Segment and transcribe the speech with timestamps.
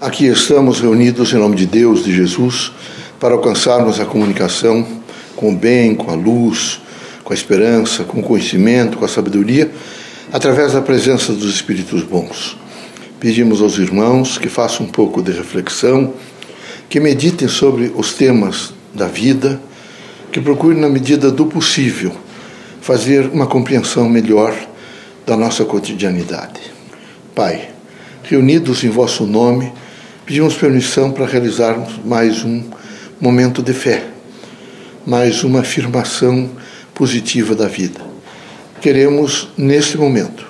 [0.00, 2.72] Aqui estamos reunidos em nome de Deus, de Jesus,
[3.20, 4.86] para alcançarmos a comunicação
[5.36, 6.80] com o bem, com a luz,
[7.22, 9.70] com a esperança, com o conhecimento, com a sabedoria,
[10.32, 12.56] através da presença dos Espíritos bons.
[13.20, 16.14] Pedimos aos irmãos que façam um pouco de reflexão,
[16.88, 19.60] que meditem sobre os temas da vida,
[20.32, 22.12] que procurem, na medida do possível,
[22.80, 24.56] fazer uma compreensão melhor
[25.26, 26.62] da nossa cotidianidade.
[27.34, 27.68] Pai,
[28.22, 29.70] reunidos em vosso nome,
[30.30, 32.62] pedimos permissão para realizarmos mais um
[33.20, 34.04] momento de fé,
[35.04, 36.48] mais uma afirmação
[36.94, 38.00] positiva da vida.
[38.80, 40.46] Queremos, neste momento,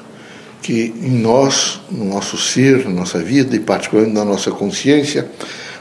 [0.61, 5.27] que em nós, no nosso ser, na nossa vida e particularmente na nossa consciência,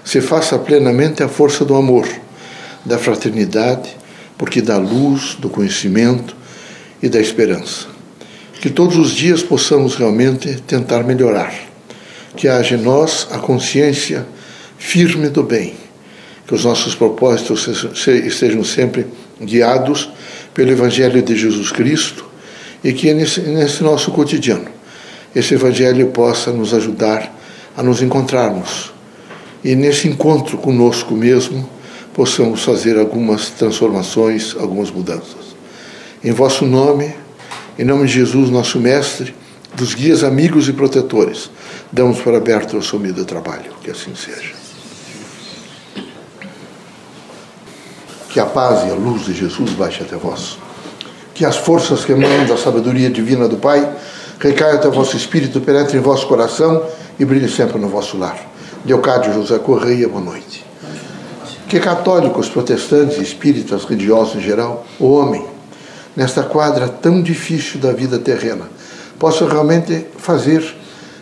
[0.06, 2.08] se faça plenamente a força do amor,
[2.86, 3.90] da fraternidade,
[4.38, 6.38] porque dá luz, do conhecimento
[7.04, 7.88] e da esperança.
[8.62, 11.69] Que todos os dias possamos realmente tentar melhorar
[12.36, 14.26] que haja em nós a consciência
[14.78, 15.74] firme do bem,
[16.48, 17.68] que os nossos propósitos
[18.08, 19.06] estejam sempre
[19.42, 20.10] guiados
[20.54, 22.26] pelo Evangelho de Jesus Cristo
[22.84, 24.70] e que nesse, nesse nosso cotidiano
[25.36, 27.36] esse Evangelho possa nos ajudar
[27.76, 28.92] a nos encontrarmos
[29.64, 31.70] e nesse encontro conosco mesmo
[32.14, 35.56] possamos fazer algumas transformações, algumas mudanças.
[36.24, 37.14] Em vosso nome,
[37.78, 39.34] em nome de Jesus, nosso Mestre,
[39.80, 41.50] dos guias amigos e protetores,
[41.90, 43.72] damos por aberto o seu do trabalho.
[43.82, 44.54] Que assim seja.
[48.30, 50.58] Que a paz e a luz de Jesus baixe até vós.
[51.34, 53.90] Que as forças que emanam da sabedoria divina do Pai
[54.38, 56.86] recaiam até vosso espírito, penetrem em vosso coração
[57.18, 58.38] e brilhem sempre no vosso lar.
[58.86, 60.66] Leocádio José Correia, boa noite.
[61.70, 65.46] Que católicos, protestantes, espíritas, religiosos em geral, o homem,
[66.16, 68.68] nesta quadra tão difícil da vida terrena,
[69.20, 70.64] possa realmente fazer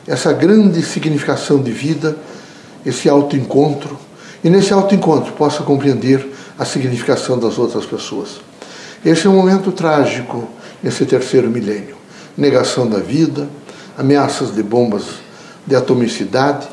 [0.07, 2.15] essa grande significação de vida,
[2.85, 3.97] esse autoencontro,
[4.43, 6.25] e nesse autoencontro possa compreender
[6.57, 8.39] a significação das outras pessoas.
[9.03, 10.47] Esse é um momento trágico
[10.81, 11.97] nesse terceiro milênio.
[12.37, 13.49] Negação da vida,
[13.97, 15.03] ameaças de bombas
[15.65, 16.67] de atomicidade,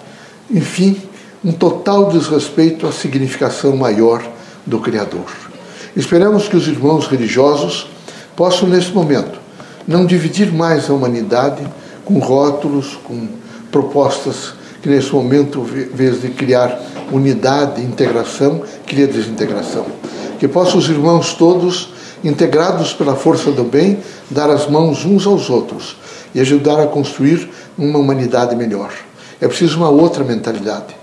[0.50, 1.00] enfim,
[1.44, 4.22] um total desrespeito à significação maior
[4.64, 5.26] do Criador.
[5.96, 7.88] Esperamos que os irmãos religiosos
[8.36, 9.43] possam, nesse momento,
[9.86, 11.66] não dividir mais a humanidade
[12.04, 13.28] com rótulos, com
[13.70, 16.78] propostas que nesse momento, em vez de criar
[17.10, 19.86] unidade, integração, cria desintegração.
[20.38, 21.88] Que possam os irmãos todos,
[22.22, 23.98] integrados pela força do bem,
[24.30, 25.96] dar as mãos uns aos outros
[26.34, 28.92] e ajudar a construir uma humanidade melhor.
[29.40, 30.94] É preciso uma outra mentalidade.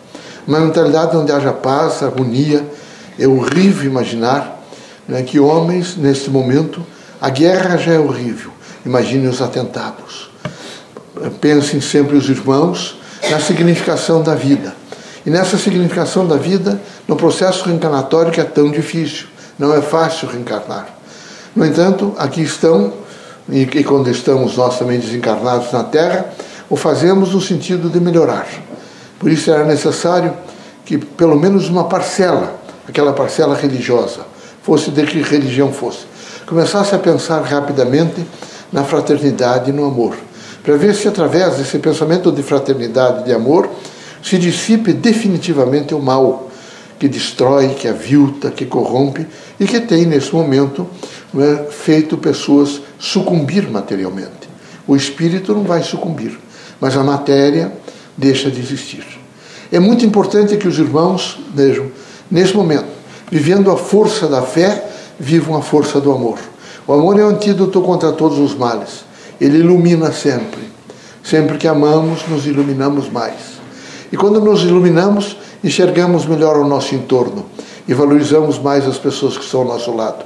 [0.48, 2.66] Uma mentalidade onde haja paz, harmonia.
[3.18, 4.64] É horrível imaginar
[5.08, 6.86] né, que homens, neste momento,
[7.20, 8.52] a guerra já é horrível.
[8.86, 10.32] Imagine os atentados
[11.40, 12.98] pensem sempre os irmãos
[13.30, 14.74] na significação da vida.
[15.26, 19.28] E nessa significação da vida, no processo reencarnatório que é tão difícil,
[19.60, 20.88] não é fácil reencarnar.
[21.56, 22.94] No entanto, aqui estão,
[23.50, 26.26] e quando estamos nós também desencarnados na Terra,
[26.70, 28.48] o fazemos no sentido de melhorar.
[29.20, 30.34] Por isso era necessário
[30.86, 32.56] que pelo menos uma parcela,
[32.88, 34.22] aquela parcela religiosa,
[34.64, 36.06] fosse de que religião fosse,
[36.48, 38.26] começasse a pensar rapidamente
[38.72, 40.16] na fraternidade e no amor
[40.64, 43.70] para ver se através desse pensamento de fraternidade, de amor,
[44.24, 46.50] se dissipe definitivamente o mal
[47.00, 49.26] que destrói, que avilta, que corrompe
[49.60, 50.88] e que tem, nesse momento,
[51.36, 54.50] é, feito pessoas sucumbir materialmente.
[54.88, 56.38] O espírito não vai sucumbir,
[56.80, 57.72] mas a matéria
[58.16, 59.04] deixa de existir.
[59.72, 61.88] É muito importante que os irmãos vejam,
[62.30, 62.86] nesse momento,
[63.32, 64.88] vivendo a força da fé,
[65.20, 66.38] vivam a força do amor.
[66.88, 69.06] O amor é o antídoto contra todos os males.
[69.40, 70.62] Ele ilumina sempre.
[71.24, 73.60] Sempre que amamos, nos iluminamos mais.
[74.12, 77.46] E quando nos iluminamos, enxergamos melhor o nosso entorno
[77.88, 80.26] e valorizamos mais as pessoas que estão ao nosso lado.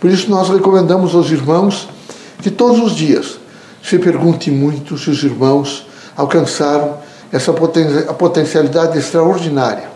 [0.00, 1.88] Por isso, nós recomendamos aos irmãos
[2.42, 3.38] que todos os dias
[3.82, 6.94] se pergunte muito se os irmãos alcançaram
[7.32, 9.88] essa poten a potencialidade extraordinária,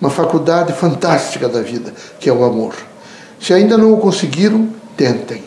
[0.00, 2.74] uma faculdade fantástica da vida, que é o amor.
[3.40, 4.68] Se ainda não o conseguiram,
[4.98, 5.44] tentem.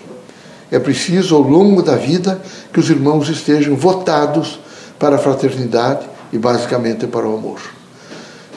[0.72, 4.58] É preciso, ao longo da vida, que os irmãos estejam votados
[4.98, 7.60] para a fraternidade e, basicamente, para o amor.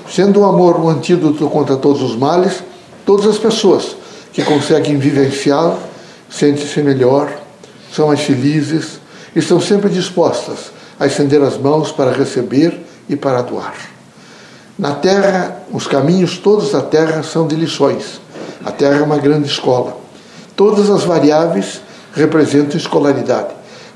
[0.09, 2.63] Sendo o amor o antídoto contra todos os males,
[3.05, 3.97] todas as pessoas
[4.33, 5.79] que conseguem vivenciá-lo
[6.31, 7.33] sentem-se melhor,
[7.93, 9.01] são mais felizes,
[9.35, 13.75] estão sempre dispostas a estender as mãos para receber e para doar.
[14.79, 18.21] Na Terra, os caminhos todos da Terra são de lições.
[18.65, 20.04] A Terra é uma grande escola.
[20.57, 21.81] Todas as variáveis
[22.15, 23.49] representam escolaridade.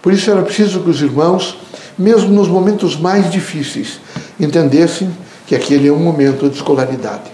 [0.03, 1.57] Por isso era preciso que os irmãos,
[1.97, 4.01] mesmo nos momentos mais difíceis,
[4.39, 5.11] entendessem
[5.47, 7.31] que aquele é um momento de escolaridade,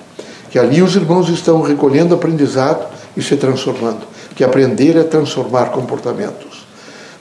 [0.51, 2.87] que ali os irmãos estão recolhendo aprendizado
[3.17, 6.67] e se transformando, que aprender é transformar comportamentos,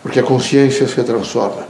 [0.02, 1.68] porque a consciência se transforma.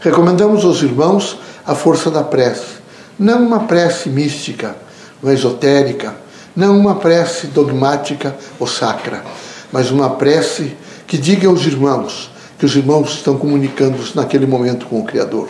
[0.00, 2.80] Recomendamos aos irmãos a força da prece,
[3.18, 4.74] não uma prece mística,
[5.22, 6.14] ou esotérica,
[6.54, 9.24] não uma prece dogmática ou sacra,
[9.72, 10.76] mas uma prece
[11.06, 12.30] que diga aos irmãos
[12.60, 15.48] que os irmãos estão comunicando naquele momento com o Criador.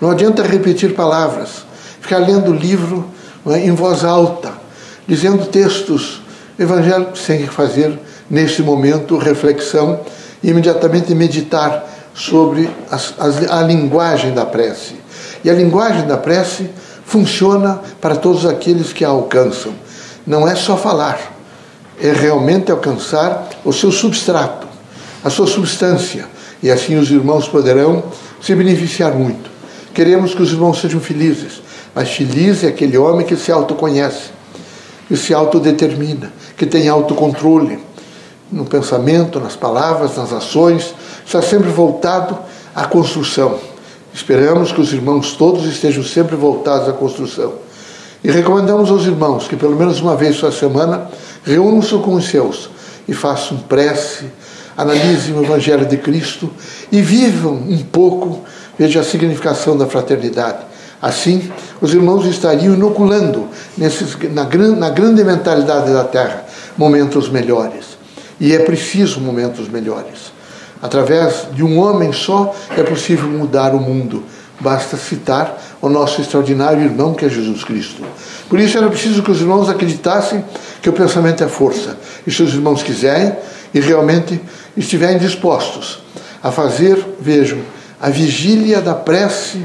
[0.00, 1.64] Não adianta repetir palavras,
[2.00, 3.06] ficar lendo o livro
[3.46, 4.52] é, em voz alta,
[5.06, 6.20] dizendo textos
[6.58, 7.96] evangélicos sem fazer,
[8.28, 10.00] nesse momento, reflexão
[10.42, 14.96] e imediatamente meditar sobre as, as, a linguagem da prece.
[15.44, 16.68] E a linguagem da prece
[17.04, 19.72] funciona para todos aqueles que a alcançam.
[20.28, 21.18] Não é só falar,
[21.98, 24.68] é realmente alcançar o seu substrato,
[25.24, 26.26] a sua substância,
[26.62, 28.04] e assim os irmãos poderão
[28.38, 29.48] se beneficiar muito.
[29.94, 31.62] Queremos que os irmãos sejam felizes,
[31.94, 34.28] mas feliz é aquele homem que se autoconhece,
[35.08, 37.78] que se autodetermina, que tem autocontrole
[38.52, 42.38] no pensamento, nas palavras, nas ações, está sempre voltado
[42.74, 43.58] à construção.
[44.12, 47.66] Esperamos que os irmãos todos estejam sempre voltados à construção.
[48.22, 51.08] E recomendamos aos irmãos que, pelo menos uma vez por semana,
[51.44, 52.68] reúnam-se com os seus
[53.06, 54.26] e façam prece,
[54.76, 56.50] analisem o Evangelho de Cristo
[56.90, 58.44] e vivam um pouco,
[58.78, 60.66] veja a significação da fraternidade.
[61.00, 61.50] Assim,
[61.80, 66.44] os irmãos estariam inoculando nesses, na, na grande mentalidade da Terra
[66.76, 67.98] momentos melhores.
[68.40, 70.32] E é preciso momentos melhores.
[70.80, 74.22] Através de um homem só é possível mudar o mundo.
[74.60, 78.02] Basta citar o nosso extraordinário irmão que é Jesus Cristo.
[78.48, 80.44] Por isso era preciso que os irmãos acreditassem
[80.82, 81.96] que o pensamento é força.
[82.26, 83.36] E se os irmãos quiserem
[83.72, 84.40] e realmente
[84.76, 86.02] estiverem dispostos
[86.42, 87.58] a fazer, vejam,
[88.00, 89.62] a vigília da prece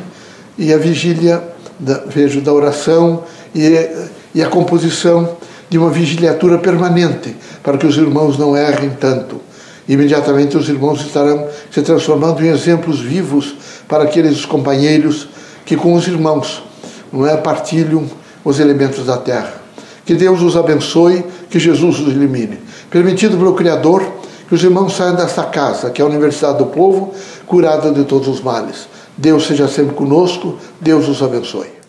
[0.57, 1.44] e a vigília,
[1.80, 3.24] da, vejo, da oração
[3.54, 3.90] e,
[4.36, 5.38] e a composição
[5.69, 9.42] de uma vigiliatura permanente, para que os irmãos não errem tanto.
[9.88, 13.56] Imediatamente os irmãos estarão se transformando em exemplos vivos
[13.88, 15.27] para aqueles companheiros
[15.65, 16.63] que com os irmãos
[17.12, 18.06] não é partilham
[18.44, 19.62] os elementos da terra.
[20.06, 22.59] Que Deus os abençoe, que Jesus os elimine.
[22.89, 24.03] Permitido pelo Criador
[24.47, 27.13] que os irmãos saiam desta casa, que é a Universidade do Povo,
[27.45, 28.88] curada de todos os males.
[29.18, 31.82] Deus seja sempre conosco, Deus os abençoe.